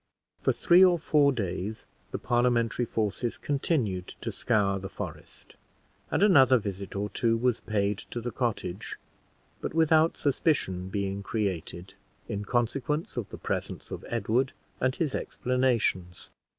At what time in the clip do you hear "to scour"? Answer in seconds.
4.21-4.79